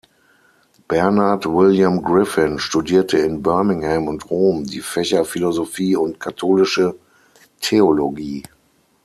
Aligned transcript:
Bernard 0.87 1.45
William 1.45 2.01
Griffin 2.01 2.57
studierte 2.57 3.19
in 3.19 3.43
Birmingham 3.43 4.07
und 4.07 4.27
Rom 4.31 4.63
die 4.63 4.79
Fächer 4.81 5.23
Philosophie 5.25 5.95
und 5.95 6.19
Katholische 6.19 6.95
Theologie. 7.59 8.41